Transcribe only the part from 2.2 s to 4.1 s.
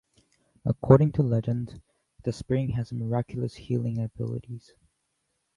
the spring has miraculous healing